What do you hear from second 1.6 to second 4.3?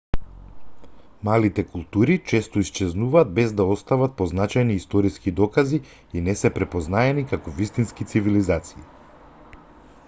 култури често исчезнуваат без да остават